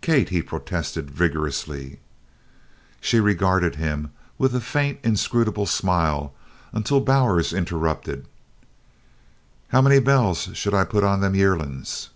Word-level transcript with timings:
"Kate!" 0.00 0.28
he 0.28 0.40
protested 0.42 1.10
vigorously. 1.10 1.98
She 3.00 3.18
regarded 3.18 3.74
him 3.74 4.12
with 4.38 4.54
a 4.54 4.60
faint 4.60 5.00
inscrutable 5.02 5.66
smile 5.66 6.32
until 6.72 7.00
Bowers 7.00 7.52
interrupted: 7.52 8.26
"How 9.70 9.82
many 9.82 9.98
bells 9.98 10.50
shall 10.52 10.76
I 10.76 10.84
put 10.84 11.02
on 11.02 11.20
them 11.20 11.34
yearlin's?" 11.34 12.10